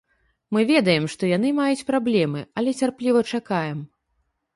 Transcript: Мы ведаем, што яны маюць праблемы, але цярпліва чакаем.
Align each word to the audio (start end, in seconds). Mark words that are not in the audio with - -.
Мы 0.55 0.61
ведаем, 0.69 1.03
што 1.13 1.29
яны 1.31 1.51
маюць 1.57 1.85
праблемы, 1.89 2.41
але 2.61 2.73
цярпліва 2.81 3.21
чакаем. 3.37 3.85